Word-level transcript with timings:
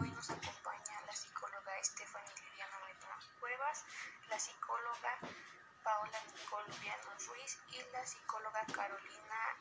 hoy 0.00 0.10
nos 0.10 0.30
acompaña 0.30 1.00
la 1.06 1.12
psicóloga 1.12 1.72
Stephanie 1.82 2.34
Liliana 2.34 2.78
Betón 2.86 3.18
Cuevas, 3.40 3.84
la 4.28 4.38
psicóloga 4.38 5.18
Paola 5.82 6.18
Nicole 6.32 6.72
Ruiz 7.26 7.58
y 7.68 7.82
la 7.92 8.06
psicóloga 8.06 8.64
Carolina 8.72 9.56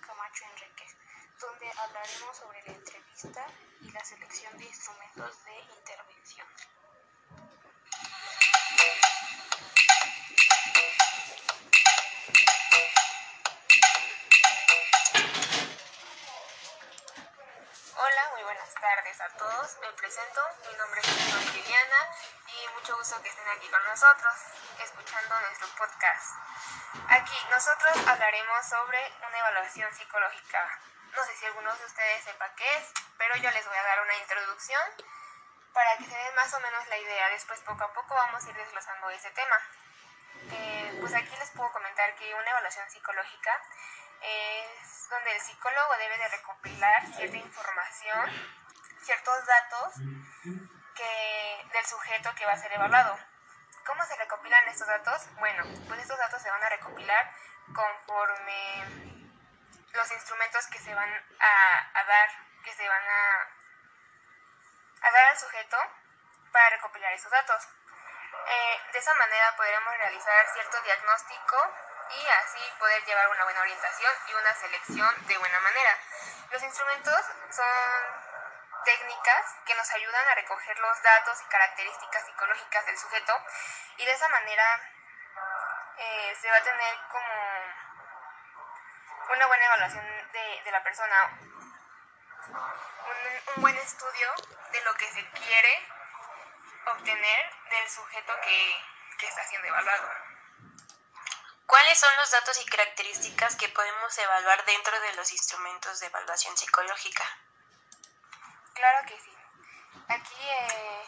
Camacho 0.00 0.44
Enríquez, 0.44 0.96
donde 1.40 1.70
hablaremos 1.70 2.36
sobre 2.36 2.62
la 2.64 2.72
entrevista 2.72 3.46
y 3.80 3.90
la 3.90 4.04
selección 4.04 4.56
de 4.58 4.64
instrumentos 4.64 5.44
de 5.44 5.60
intervención. 5.76 6.77
Buenas 18.48 18.74
tardes 18.80 19.20
a 19.20 19.28
todos. 19.36 19.76
Me 19.82 19.92
presento, 19.92 20.40
mi 20.70 20.74
nombre 20.78 21.02
es 21.02 21.54
Liliana 21.54 22.00
y 22.46 22.68
mucho 22.72 22.96
gusto 22.96 23.20
que 23.20 23.28
estén 23.28 23.46
aquí 23.46 23.68
con 23.68 23.84
nosotros, 23.84 24.34
escuchando 24.82 25.38
nuestro 25.40 25.68
podcast. 25.76 26.32
Aquí 27.10 27.36
nosotros 27.50 28.08
hablaremos 28.08 28.66
sobre 28.66 29.00
una 29.28 29.38
evaluación 29.38 29.92
psicológica. 29.92 30.80
No 31.14 31.22
sé 31.26 31.36
si 31.36 31.44
algunos 31.44 31.78
de 31.78 31.84
ustedes 31.84 32.24
sepa 32.24 32.48
qué 32.56 32.76
es, 32.78 32.90
pero 33.18 33.36
yo 33.36 33.50
les 33.50 33.66
voy 33.66 33.76
a 33.76 33.82
dar 33.82 34.00
una 34.00 34.16
introducción 34.16 34.82
para 35.74 35.98
que 35.98 36.04
se 36.04 36.16
den 36.16 36.34
más 36.34 36.54
o 36.54 36.60
menos 36.60 36.88
la 36.88 36.96
idea. 36.96 37.28
Después 37.28 37.60
poco 37.60 37.84
a 37.84 37.92
poco 37.92 38.14
vamos 38.14 38.46
a 38.46 38.48
ir 38.48 38.56
desglosando 38.56 39.10
ese 39.10 39.30
tema. 39.32 39.56
Eh, 40.52 40.96
pues 41.00 41.14
aquí 41.14 41.36
les 41.36 41.50
puedo 41.50 41.70
comentar 41.72 42.14
que 42.16 42.34
una 42.34 42.50
evaluación 42.50 42.88
psicológica 42.88 43.62
es 44.22 45.08
donde 45.08 45.32
el 45.32 45.40
psicólogo 45.40 45.96
debe 45.98 46.18
de 46.18 46.28
recopilar 46.28 47.06
cierta 47.14 47.36
información, 47.36 48.30
ciertos 49.02 49.46
datos 49.46 49.94
que, 50.94 51.68
del 51.72 51.86
sujeto 51.86 52.34
que 52.34 52.46
va 52.46 52.52
a 52.52 52.58
ser 52.58 52.72
evaluado. 52.72 53.18
¿Cómo 53.86 54.04
se 54.04 54.16
recopilan 54.16 54.68
estos 54.68 54.86
datos? 54.86 55.34
Bueno, 55.38 55.64
pues 55.86 56.00
estos 56.00 56.18
datos 56.18 56.42
se 56.42 56.50
van 56.50 56.62
a 56.62 56.68
recopilar 56.68 57.32
conforme 57.74 59.18
los 59.92 60.12
instrumentos 60.12 60.66
que 60.66 60.78
se 60.78 60.94
van 60.94 61.08
a, 61.40 62.04
dar, 62.04 62.28
que 62.64 62.74
se 62.74 62.86
van 62.86 63.02
a, 63.08 63.48
a, 65.06 65.10
dar 65.10 65.28
al 65.30 65.38
sujeto 65.38 65.78
para 66.52 66.70
recopilar 66.70 67.12
esos 67.14 67.30
datos. 67.30 67.68
Eh, 68.46 68.80
de 68.92 68.98
esa 68.98 69.14
manera 69.14 69.56
podremos 69.56 69.96
realizar 69.96 70.46
cierto 70.52 70.80
diagnóstico 70.82 71.56
y 72.10 72.28
así 72.28 72.60
poder 72.78 73.04
llevar 73.04 73.28
una 73.28 73.44
buena 73.44 73.60
orientación 73.60 74.12
y 74.28 74.34
una 74.34 74.54
selección 74.54 75.26
de 75.26 75.38
buena 75.38 75.60
manera. 75.60 75.98
Los 76.50 76.62
instrumentos 76.62 77.24
son 77.50 78.28
técnicas 78.84 79.44
que 79.66 79.74
nos 79.74 79.90
ayudan 79.90 80.28
a 80.28 80.34
recoger 80.34 80.78
los 80.78 81.02
datos 81.02 81.42
y 81.42 81.44
características 81.50 82.24
psicológicas 82.24 82.86
del 82.86 82.98
sujeto 82.98 83.34
y 83.98 84.06
de 84.06 84.12
esa 84.12 84.28
manera 84.28 84.80
eh, 85.98 86.36
se 86.40 86.50
va 86.50 86.56
a 86.56 86.62
tener 86.62 86.98
como 87.10 87.28
una 89.34 89.46
buena 89.46 89.64
evaluación 89.66 90.06
de, 90.32 90.62
de 90.64 90.70
la 90.70 90.82
persona, 90.82 91.38
un, 92.46 93.54
un, 93.54 93.62
buen 93.62 93.76
estudio 93.76 94.32
de 94.72 94.80
lo 94.82 94.94
que 94.94 95.06
se 95.12 95.28
quiere 95.30 95.86
obtener 96.86 97.50
del 97.68 97.90
sujeto 97.90 98.32
que, 98.40 98.80
que 99.18 99.26
está 99.28 99.44
siendo 99.44 99.68
evaluado. 99.68 100.27
¿Cuáles 101.68 102.00
son 102.00 102.08
los 102.16 102.30
datos 102.30 102.58
y 102.62 102.64
características 102.64 103.54
que 103.56 103.68
podemos 103.68 104.16
evaluar 104.16 104.64
dentro 104.64 104.98
de 105.00 105.12
los 105.16 105.30
instrumentos 105.32 106.00
de 106.00 106.06
evaluación 106.06 106.56
psicológica? 106.56 107.24
Claro 108.72 109.06
que 109.06 109.20
sí. 109.20 109.36
Aquí 110.08 110.48
eh, 110.48 111.06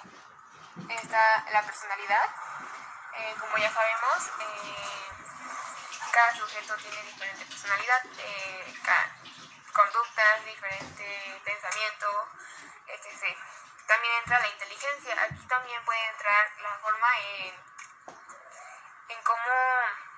está 1.00 1.46
la 1.50 1.62
personalidad. 1.62 2.28
Eh, 3.16 3.34
como 3.40 3.56
ya 3.56 3.72
sabemos, 3.72 4.28
eh, 4.38 5.08
cada 6.12 6.36
sujeto 6.36 6.76
tiene 6.76 7.04
diferente 7.04 7.46
personalidad, 7.46 8.02
conductas, 9.72 10.44
diferente 10.44 11.40
pensamiento, 11.42 12.28
etc. 12.86 13.34
También 13.86 14.14
entra 14.18 14.40
la 14.40 14.48
inteligencia. 14.48 15.22
Aquí 15.22 15.46
también 15.48 15.82
puede 15.86 16.06
entrar 16.10 16.52
la 16.60 16.78
forma 16.80 17.08
en, 17.18 17.54
en 19.08 19.22
cómo 19.22 20.09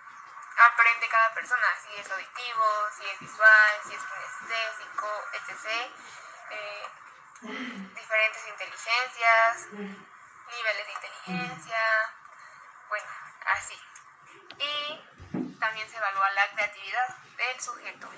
aprende 0.58 1.08
cada 1.08 1.34
persona, 1.34 1.66
si 1.82 2.00
es 2.00 2.10
auditivo, 2.10 2.64
si 2.96 3.08
es 3.08 3.20
visual, 3.20 3.80
si 3.86 3.94
es 3.94 4.02
kinestésico, 4.02 5.08
etc 5.32 5.92
diferentes 7.42 8.48
inteligencias, 8.48 9.72
niveles 9.72 10.86
de 10.86 10.92
inteligencia, 10.92 12.14
bueno, 12.88 13.06
así. 13.46 13.78
Y 14.58 15.58
también 15.58 15.88
se 15.88 15.96
evalúa 15.96 16.30
la 16.30 16.50
creatividad 16.52 17.16
del 17.36 17.60
sujeto. 17.60 18.08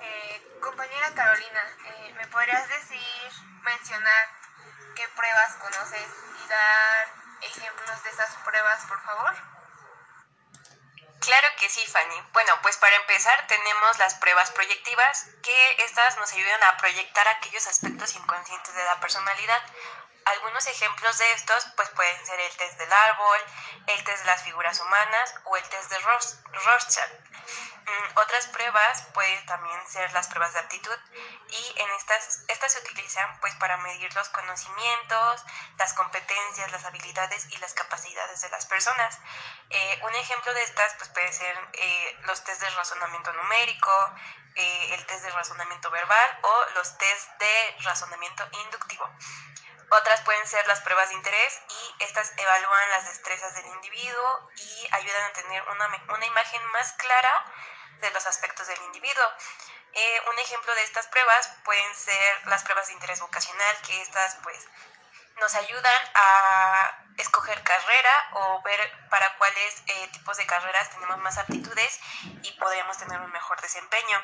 Eh, 0.00 0.58
compañera 0.60 1.14
Carolina, 1.14 1.62
eh, 1.86 2.14
¿me 2.16 2.26
podrías 2.28 2.68
decir, 2.68 3.32
mencionar 3.62 4.28
qué 4.94 5.08
pruebas 5.16 5.54
conoces 5.56 6.08
y 6.44 6.48
dar 6.48 7.08
ejemplos 7.40 8.02
de 8.04 8.10
esas 8.10 8.34
pruebas, 8.44 8.84
por 8.86 9.02
favor? 9.02 9.55
Claro 11.26 11.48
que 11.58 11.68
sí, 11.68 11.84
Fanny. 11.84 12.22
Bueno, 12.32 12.52
pues 12.62 12.76
para 12.76 12.94
empezar 12.94 13.48
tenemos 13.48 13.98
las 13.98 14.14
pruebas 14.14 14.52
proyectivas, 14.52 15.26
que 15.42 15.76
estas 15.82 16.16
nos 16.18 16.32
ayudan 16.32 16.62
a 16.62 16.76
proyectar 16.76 17.26
aquellos 17.26 17.66
aspectos 17.66 18.14
inconscientes 18.14 18.72
de 18.72 18.84
la 18.84 19.00
personalidad. 19.00 19.60
Algunos 20.26 20.64
ejemplos 20.68 21.18
de 21.18 21.32
estos 21.32 21.66
pues 21.74 21.88
pueden 21.90 22.26
ser 22.26 22.38
el 22.38 22.56
test 22.56 22.78
del 22.78 22.92
árbol, 22.92 23.40
el 23.88 24.04
test 24.04 24.20
de 24.20 24.26
las 24.26 24.42
figuras 24.44 24.78
humanas 24.78 25.34
o 25.46 25.56
el 25.56 25.68
test 25.68 25.90
de 25.90 25.98
Rorschach. 25.98 27.10
Mm, 27.86 28.18
otras 28.18 28.48
pruebas 28.48 29.02
pueden 29.14 29.46
también 29.46 29.78
ser 29.86 30.12
las 30.12 30.26
pruebas 30.26 30.52
de 30.52 30.58
aptitud 30.58 30.98
y 31.48 31.74
en 31.80 31.90
estas, 31.92 32.42
estas 32.48 32.72
se 32.72 32.80
utilizan 32.80 33.38
pues 33.38 33.54
para 33.56 33.76
medir 33.76 34.12
los 34.16 34.28
conocimientos, 34.30 35.44
las 35.78 35.94
competencias, 35.94 36.72
las 36.72 36.84
habilidades 36.84 37.46
y 37.48 37.56
las 37.58 37.74
capacidades 37.74 38.40
de 38.40 38.48
las 38.48 38.66
personas. 38.66 39.20
Eh, 39.70 40.00
un 40.02 40.12
ejemplo 40.16 40.52
de 40.52 40.64
estas 40.64 40.94
pues 40.94 41.10
puede 41.10 41.32
ser 41.32 41.56
eh, 41.74 42.16
los 42.22 42.42
test 42.42 42.60
de 42.60 42.70
razonamiento 42.70 43.32
numérico, 43.34 43.92
eh, 44.56 44.94
el 44.94 45.06
test 45.06 45.22
de 45.22 45.30
razonamiento 45.30 45.88
verbal 45.90 46.38
o 46.42 46.64
los 46.74 46.98
test 46.98 47.30
de 47.38 47.76
razonamiento 47.84 48.48
inductivo. 48.64 49.08
Otras 49.90 50.20
pueden 50.22 50.44
ser 50.48 50.66
las 50.66 50.80
pruebas 50.80 51.10
de 51.10 51.14
interés 51.14 51.60
y 51.68 52.02
estas 52.02 52.32
evalúan 52.36 52.90
las 52.90 53.06
destrezas 53.06 53.54
del 53.54 53.66
individuo 53.66 54.50
y 54.56 54.88
ayudan 54.90 55.22
a 55.22 55.32
tener 55.34 55.62
una, 55.68 56.04
una 56.08 56.26
imagen 56.26 56.66
más 56.72 56.92
clara 56.94 57.44
de 58.00 58.10
los 58.10 58.26
aspectos 58.26 58.66
del 58.66 58.82
individuo. 58.82 59.24
Eh, 59.92 60.20
un 60.30 60.38
ejemplo 60.38 60.74
de 60.74 60.82
estas 60.82 61.06
pruebas 61.06 61.50
pueden 61.64 61.94
ser 61.94 62.46
las 62.46 62.62
pruebas 62.64 62.86
de 62.88 62.92
interés 62.92 63.20
vocacional, 63.20 63.76
que 63.86 64.02
estas 64.02 64.36
pues 64.42 64.66
nos 65.40 65.54
ayudan 65.54 66.02
a 66.14 67.04
escoger 67.16 67.62
carrera 67.62 68.30
o 68.32 68.62
ver 68.62 69.08
para 69.08 69.36
cuáles 69.38 69.82
eh, 69.86 70.08
tipos 70.12 70.36
de 70.36 70.46
carreras 70.46 70.90
tenemos 70.90 71.18
más 71.18 71.38
aptitudes 71.38 72.00
y 72.42 72.52
podríamos 72.52 72.98
tener 72.98 73.20
un 73.20 73.32
mejor 73.32 73.60
desempeño. 73.60 74.22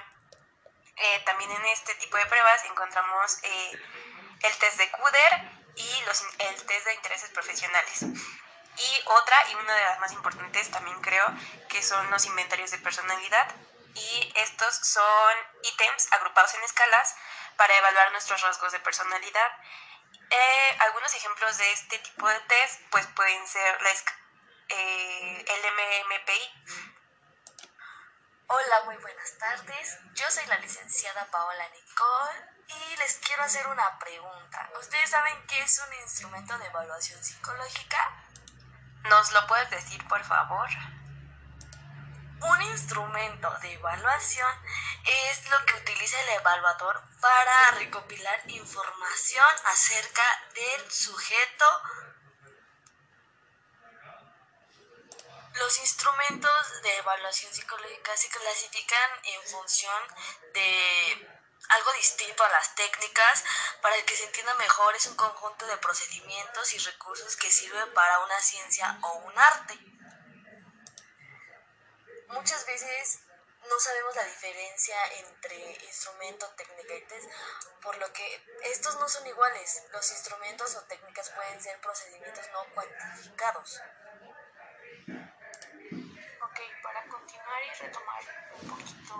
Eh, 0.96 1.22
también 1.24 1.50
en 1.50 1.64
este 1.66 1.94
tipo 1.96 2.16
de 2.18 2.26
pruebas 2.26 2.64
encontramos 2.66 3.38
el 3.42 4.58
test 4.58 4.76
de 4.76 4.90
CUDER 4.90 5.62
y 5.76 6.02
los, 6.02 6.22
el 6.38 6.66
test 6.66 6.86
de 6.86 6.94
intereses 6.94 7.30
profesionales. 7.30 8.04
Y 8.78 9.02
otra, 9.06 9.36
y 9.50 9.54
una 9.54 9.74
de 9.74 9.84
las 9.84 9.98
más 10.00 10.12
importantes 10.12 10.70
también 10.70 11.00
creo, 11.00 11.26
que 11.68 11.82
son 11.82 12.10
los 12.10 12.24
inventarios 12.26 12.70
de 12.70 12.78
personalidad. 12.78 13.54
Y 13.94 14.32
estos 14.36 14.74
son 14.76 15.36
ítems 15.62 16.10
agrupados 16.12 16.54
en 16.54 16.64
escalas 16.64 17.14
para 17.56 17.76
evaluar 17.76 18.10
nuestros 18.12 18.40
rasgos 18.40 18.72
de 18.72 18.80
personalidad. 18.80 19.50
Eh, 20.30 20.76
algunos 20.80 21.14
ejemplos 21.14 21.58
de 21.58 21.72
este 21.72 21.98
tipo 21.98 22.26
de 22.26 22.40
test 22.40 22.80
pues 22.90 23.06
pueden 23.08 23.46
ser 23.46 23.82
la, 23.82 23.90
eh, 24.70 25.44
el 25.46 25.60
MMPI. 25.72 27.02
Hola, 28.46 28.82
muy 28.84 28.96
buenas 28.96 29.38
tardes. 29.38 29.98
Yo 30.14 30.30
soy 30.30 30.46
la 30.46 30.58
licenciada 30.58 31.30
Paola 31.30 31.68
Nicole 31.68 32.52
y 32.68 32.96
les 32.96 33.16
quiero 33.18 33.42
hacer 33.42 33.66
una 33.66 33.98
pregunta. 33.98 34.70
¿Ustedes 34.78 35.10
saben 35.10 35.46
qué 35.46 35.62
es 35.62 35.78
un 35.78 35.94
instrumento 35.94 36.56
de 36.58 36.66
evaluación 36.66 37.22
psicológica? 37.22 38.21
¿Nos 39.04 39.32
lo 39.32 39.46
puedes 39.46 39.70
decir, 39.70 40.06
por 40.08 40.22
favor? 40.24 40.68
Un 42.40 42.62
instrumento 42.62 43.50
de 43.60 43.72
evaluación 43.74 44.50
es 45.04 45.50
lo 45.50 45.64
que 45.64 45.74
utiliza 45.74 46.20
el 46.22 46.28
evaluador 46.40 47.02
para 47.20 47.70
recopilar 47.72 48.42
información 48.50 49.46
acerca 49.66 50.22
del 50.54 50.90
sujeto. 50.90 51.64
Los 55.54 55.78
instrumentos 55.78 56.82
de 56.82 56.96
evaluación 56.98 57.52
psicológica 57.52 58.16
se 58.16 58.28
clasifican 58.28 59.10
en 59.24 59.42
función 59.42 60.02
de 60.54 61.41
algo 61.68 61.92
distinto 61.94 62.44
a 62.44 62.48
las 62.50 62.74
técnicas 62.74 63.44
para 63.80 63.96
que 64.04 64.16
se 64.16 64.24
entienda 64.24 64.54
mejor 64.54 64.94
es 64.94 65.06
un 65.06 65.16
conjunto 65.16 65.66
de 65.66 65.76
procedimientos 65.78 66.72
y 66.74 66.78
recursos 66.78 67.36
que 67.36 67.50
sirven 67.50 67.92
para 67.94 68.18
una 68.20 68.40
ciencia 68.40 68.98
o 69.02 69.12
un 69.14 69.38
arte. 69.38 69.78
Muchas 72.28 72.64
veces 72.66 73.20
no 73.68 73.78
sabemos 73.78 74.16
la 74.16 74.24
diferencia 74.24 74.96
entre 75.18 75.56
instrumento, 75.84 76.48
técnica 76.56 76.94
y 76.94 77.06
test, 77.06 77.30
por 77.80 77.96
lo 77.98 78.12
que 78.12 78.44
estos 78.64 78.96
no 78.96 79.08
son 79.08 79.26
iguales. 79.26 79.82
Los 79.92 80.10
instrumentos 80.10 80.74
o 80.74 80.82
técnicas 80.82 81.30
pueden 81.30 81.62
ser 81.62 81.80
procedimientos 81.80 82.44
no 82.52 82.74
cuantificados. 82.74 83.80
Para 86.62 87.02
continuar 87.08 87.60
y 87.64 87.82
retomar 87.82 88.22
un 88.60 88.68
poquito 88.68 89.14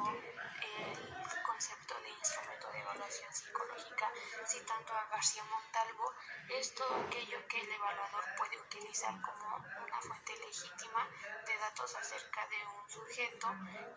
el 0.63 1.43
concepto 1.43 2.01
de 2.01 2.11
instrumento 2.11 2.71
de 2.71 2.79
evaluación 2.79 3.35
psicológica, 3.35 4.13
citando 4.47 4.93
a 4.93 5.07
García 5.07 5.43
Montalvo, 5.43 6.13
es 6.51 6.73
todo 6.77 6.95
aquello 6.95 7.45
que 7.49 7.61
el 7.61 7.73
evaluador 7.73 8.25
puede 8.37 8.61
utilizar 8.61 9.21
como 9.23 9.57
una 9.57 10.01
fuente 10.01 10.37
legítima 10.37 11.09
de 11.45 11.57
datos 11.59 11.97
acerca 11.97 12.47
de 12.47 12.65
un 12.79 12.89
sujeto 12.89 13.49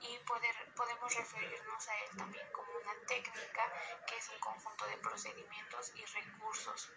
y 0.01 0.17
poder, 0.25 0.73
podemos 0.75 1.13
referirnos 1.13 1.87
a 1.87 1.99
él 1.99 2.17
también 2.17 2.51
como 2.51 2.71
una 2.79 2.95
técnica 3.05 3.71
que 4.07 4.17
es 4.17 4.29
un 4.29 4.39
conjunto 4.39 4.87
de 4.87 4.97
procedimientos 4.97 5.91
y 5.93 6.03
recursos. 6.03 6.89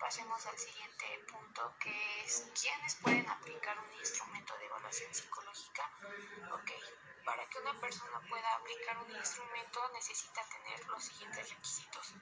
Pasemos 0.00 0.44
al 0.46 0.58
siguiente 0.58 1.24
punto 1.30 1.61
que 1.82 2.24
es 2.24 2.46
quiénes 2.60 2.94
pueden 2.96 3.28
aplicar 3.28 3.78
un 3.78 3.92
instrumento 3.98 4.56
de 4.58 4.66
evaluación 4.66 5.12
psicológica. 5.12 5.90
Ok, 6.52 6.70
para 7.24 7.48
que 7.48 7.58
una 7.58 7.78
persona 7.80 8.20
pueda 8.28 8.54
aplicar 8.54 8.98
un 8.98 9.10
instrumento 9.16 9.80
necesita 9.92 10.42
tener 10.48 10.86
los 10.88 11.02
siguientes 11.02 11.50
requisitos 11.50 12.14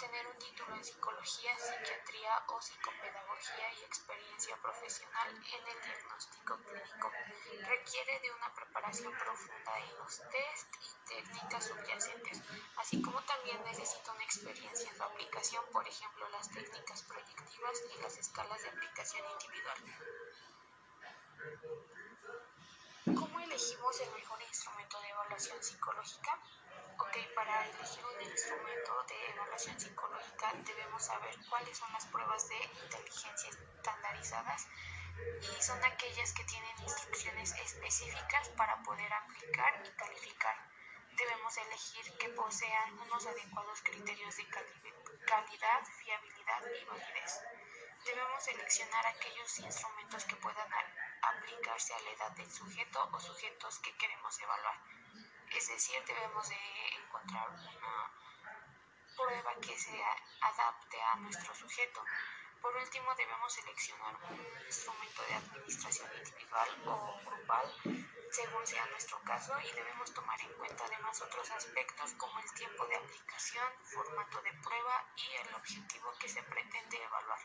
tener 0.00 0.26
un 0.26 0.38
título 0.38 0.74
en 0.74 0.82
psicología, 0.82 1.52
psiquiatría 1.58 2.42
o 2.48 2.60
psicopedagogía 2.62 3.72
y 3.74 3.84
experiencia 3.84 4.56
profesional 4.56 5.28
en 5.28 5.68
el 5.68 5.82
diagnóstico 5.84 6.56
clínico. 6.64 7.12
Requiere 7.68 8.20
de 8.20 8.32
una 8.32 8.54
preparación 8.54 9.12
profunda 9.12 9.78
en 9.78 9.98
los 9.98 10.16
test 10.16 10.74
y 10.80 11.06
técnicas 11.06 11.66
subyacentes, 11.66 12.40
así 12.78 13.02
como 13.02 13.22
también 13.24 13.62
necesita 13.64 14.12
una 14.12 14.24
experiencia 14.24 14.88
en 14.88 14.96
su 14.96 15.02
aplicación, 15.02 15.64
por 15.70 15.86
ejemplo, 15.86 16.26
las 16.30 16.48
técnicas 16.48 17.02
proyectivas 17.02 17.82
y 17.94 18.00
las 18.00 18.16
escalas 18.16 18.62
de 18.62 18.70
aplicación 18.70 19.24
individual. 19.32 19.78
¿Cómo 23.04 23.40
elegimos 23.40 24.00
el 24.00 24.10
mejor 24.12 24.40
instrumento 24.40 24.98
de 25.00 25.08
evaluación 25.08 25.62
psicológica? 25.62 26.38
Ok, 27.10 27.16
para 27.34 27.66
elegir 27.66 28.04
un 28.06 28.22
instrumento 28.22 29.02
de 29.08 29.30
evaluación 29.30 29.80
psicológica 29.80 30.52
debemos 30.64 31.04
saber 31.04 31.34
cuáles 31.48 31.76
son 31.76 31.92
las 31.92 32.06
pruebas 32.06 32.48
de 32.48 32.62
inteligencia 32.84 33.50
estandarizadas 33.50 34.68
y 35.18 35.60
son 35.60 35.82
aquellas 35.82 36.32
que 36.32 36.44
tienen 36.44 36.78
instrucciones 36.80 37.52
específicas 37.64 38.50
para 38.50 38.80
poder 38.84 39.12
aplicar 39.12 39.82
y 39.84 39.90
calificar. 39.96 40.54
Debemos 41.16 41.56
elegir 41.56 42.16
que 42.16 42.28
posean 42.28 42.96
unos 43.00 43.26
adecuados 43.26 43.82
criterios 43.82 44.36
de 44.36 44.46
calidad, 45.26 45.82
fiabilidad 45.98 46.62
y 46.80 46.84
validez. 46.84 47.40
Debemos 48.04 48.44
seleccionar 48.44 49.04
aquellos 49.08 49.58
instrumentos 49.58 50.24
que 50.26 50.36
puedan 50.36 50.68
aplicarse 51.22 51.92
a 51.92 52.00
la 52.02 52.10
edad 52.10 52.30
del 52.36 52.52
sujeto 52.52 53.10
o 53.12 53.18
sujetos 53.18 53.80
que 53.80 53.96
queremos 53.96 54.38
evaluar 54.38 54.99
es 55.56 55.68
decir, 55.68 56.02
debemos 56.06 56.48
de 56.48 56.56
encontrar 57.04 57.48
una 57.50 58.12
prueba 59.16 59.54
que 59.60 59.76
se 59.76 60.02
adapte 60.40 61.00
a 61.02 61.16
nuestro 61.16 61.54
sujeto. 61.54 62.02
Por 62.62 62.76
último, 62.76 63.14
debemos 63.14 63.52
seleccionar 63.52 64.14
un 64.30 64.66
instrumento 64.66 65.22
de 65.22 65.34
administración 65.34 66.10
individual 66.18 66.68
o 66.86 67.20
grupal, 67.24 67.66
según 68.30 68.66
sea 68.66 68.84
nuestro 68.86 69.18
caso, 69.22 69.52
y 69.60 69.72
debemos 69.72 70.12
tomar 70.12 70.40
en 70.40 70.52
cuenta 70.54 70.84
además 70.84 71.20
otros 71.22 71.50
aspectos 71.50 72.12
como 72.14 72.38
el 72.38 72.52
tiempo 72.54 72.86
de 72.86 72.96
aplicación, 72.96 73.64
formato 73.84 74.42
de 74.42 74.52
prueba 74.62 75.04
y 75.16 75.34
el 75.46 75.54
objetivo 75.54 76.12
que 76.18 76.28
se 76.28 76.42
pretende 76.42 77.02
evaluar. 77.02 77.40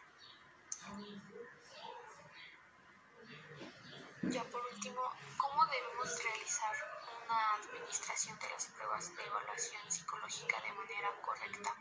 Ya 4.24 4.44
por 4.44 4.66
último, 4.66 5.02
¿cómo 5.38 5.66
debemos 5.68 6.24
realizar 6.24 6.95
una 7.26 7.56
administración 7.56 8.38
de 8.40 8.50
las 8.50 8.66
pruebas 8.68 9.16
de 9.16 9.26
evaluación 9.26 9.92
psicológica 9.92 10.62
de 10.62 10.72
manera 10.74 11.12
correcta. 11.22 11.76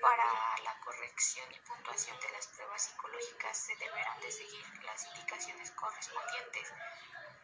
Para 0.00 0.58
la 0.62 0.78
corrección 0.80 1.50
y 1.52 1.60
puntuación 1.60 2.20
de 2.20 2.30
las 2.30 2.46
pruebas 2.48 2.82
psicológicas 2.82 3.56
se 3.56 3.74
deberán 3.76 4.20
de 4.20 4.30
seguir 4.30 4.84
las 4.84 5.06
indicaciones 5.06 5.70
correspondientes. 5.70 6.72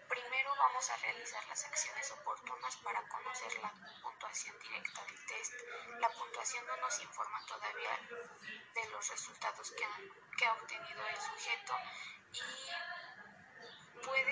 Primero 0.07 0.55
vamos 0.57 0.91
a 0.91 0.97
realizar 0.99 1.43
las 1.47 1.65
acciones 1.65 2.11
oportunas 2.13 2.77
para 2.77 3.03
conocer 3.09 3.59
la 3.63 3.73
puntuación 4.03 4.59
directa 4.59 5.03
del 5.07 5.27
test. 5.27 5.55
La 5.99 6.11
puntuación 6.11 6.67
no 6.67 6.77
nos 6.77 7.01
informa 7.01 7.45
todavía 7.47 7.99
de 8.75 8.91
los 8.91 9.09
resultados 9.09 9.71
que, 9.73 9.87
que 10.37 10.45
ha 10.45 10.53
obtenido 10.53 11.07
el 11.07 11.17
sujeto 11.17 11.75
y 12.35 12.92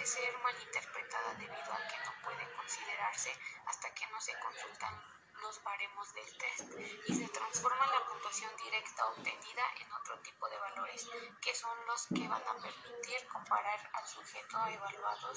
puede 0.01 0.13
ser 0.13 0.39
malinterpretada 0.39 1.35
debido 1.35 1.73
a 1.73 1.89
que 1.89 1.99
no 2.07 2.15
puede 2.25 2.55
considerarse 2.55 3.37
hasta 3.67 3.93
que 3.93 4.07
no 4.07 4.19
se 4.19 4.33
consultan 4.39 4.95
los 5.43 5.63
baremos 5.63 6.15
del 6.15 6.39
test 6.39 6.73
y 7.07 7.15
se 7.15 7.29
transforma 7.29 7.87
la 7.87 8.07
puntuación 8.07 8.51
directa 8.57 9.07
obtenida 9.09 9.63
en 9.79 9.93
otro 9.93 10.19
tipo 10.21 10.49
de 10.49 10.57
valores 10.57 11.07
que 11.43 11.55
son 11.55 11.77
los 11.87 12.07
que 12.07 12.27
van 12.27 12.43
a 12.49 12.63
permitir 12.63 13.29
comparar 13.29 13.91
al 13.93 14.07
sujeto 14.07 14.57
evaluado 14.69 15.35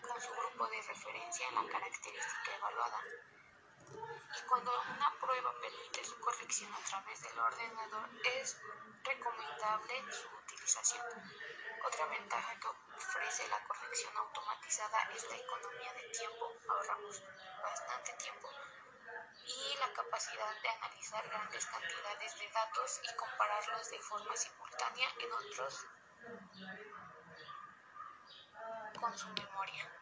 con 0.00 0.22
su 0.22 0.30
grupo 0.30 0.68
de 0.68 0.82
referencia 0.82 1.48
en 1.48 1.54
la 1.56 1.72
característica 1.72 2.54
evaluada. 2.54 3.00
Y 3.90 4.46
cuando 4.46 4.70
una 4.70 5.12
prueba 5.20 5.52
permite 5.60 6.04
su 6.04 6.20
corrección 6.20 6.72
a 6.72 6.84
través 6.88 7.20
del 7.22 7.38
ordenador 7.38 8.10
es 8.22 8.60
recomendable 9.02 10.04
su 10.12 10.28
utilización. 10.36 11.06
Otra 11.84 12.06
ventaja 12.06 12.60
que 12.60 12.68
ofrece 12.98 13.48
la 13.48 13.62
corrección 13.66 14.16
automatizada 14.16 14.98
es 15.14 15.28
la 15.30 15.36
economía 15.36 15.92
de 15.94 16.08
tiempo. 16.10 16.52
Ahorramos 16.68 17.22
bastante 17.62 18.12
tiempo 18.14 18.48
y 19.46 19.78
la 19.78 19.92
capacidad 19.92 20.60
de 20.62 20.68
analizar 20.68 21.28
grandes 21.28 21.66
cantidades 21.66 22.38
de 22.38 22.50
datos 22.50 23.00
y 23.04 23.16
compararlos 23.16 23.90
de 23.90 23.98
forma 24.00 24.36
simultánea 24.36 25.08
en 25.20 25.32
otros 25.32 25.86
con 29.00 29.16
su 29.16 29.28
memoria. 29.28 29.92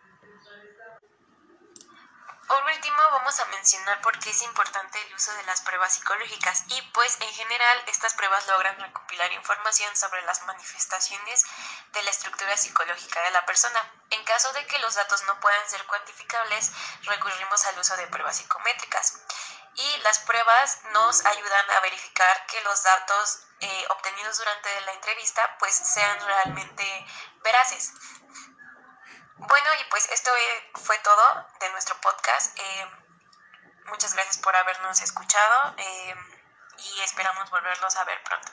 Por 2.47 2.63
último, 2.63 2.97
vamos 3.11 3.41
a 3.41 3.45
mencionar 3.47 4.01
por 4.03 4.17
qué 4.21 4.31
es 4.31 4.43
importante 4.43 5.01
el 5.03 5.15
uso 5.15 5.33
de 5.33 5.43
las 5.45 5.63
pruebas 5.63 5.95
psicológicas 5.95 6.63
y 6.69 6.81
pues 6.93 7.17
en 7.21 7.33
general 7.35 7.83
estas 7.89 8.15
pruebas 8.15 8.47
logran 8.47 8.79
recopilar 8.79 9.33
información 9.33 9.97
sobre 9.97 10.23
las 10.23 10.43
manifestaciones 10.47 11.45
de 11.93 12.03
la 12.05 12.11
estructura 12.11 12.57
psicológica 12.57 13.21
de 13.23 13.33
la 13.33 13.45
persona. 13.47 13.81
En 14.11 14.23
caso 14.25 14.53
de 14.53 14.65
que 14.67 14.79
los 14.79 14.95
datos 14.95 15.25
no 15.25 15.41
puedan 15.41 15.69
ser 15.69 15.85
cuantificables, 15.87 16.71
recurrimos 17.03 17.67
al 17.67 17.79
uso 17.81 17.97
de 17.97 18.07
pruebas 18.07 18.37
psicométricas. 18.37 19.21
Y 19.75 19.97
las 19.99 20.21
pruebas 20.21 20.83
nos 20.93 21.25
ayudan 21.27 21.71
a 21.71 21.81
verificar 21.81 22.47
que 22.47 22.61
los 22.63 22.81
datos 22.83 23.41
eh, 23.59 23.87
obtenidos 23.91 24.39
durante 24.39 24.81
la 24.83 24.93
entrevista 24.93 25.57
pues 25.59 25.75
sean 25.75 26.21
realmente 26.25 27.07
veraces. 27.43 27.93
Bueno, 29.39 29.69
y 29.81 29.85
pues 29.91 30.09
esto 30.11 30.31
eh, 30.35 30.71
fue 30.75 30.99
todo 31.01 31.47
de 31.61 31.71
nuestro 31.71 31.95
podcast. 32.01 32.59
Eh, 32.59 32.87
muchas 33.87 34.15
gracias 34.15 34.39
por 34.39 34.57
habernos 34.57 35.01
escuchado 35.03 35.75
eh, 35.77 36.15
y 36.79 37.01
esperamos 37.03 37.51
volverlos 37.51 37.97
a 37.97 38.05
ver 38.05 38.23
pronto. 38.23 38.53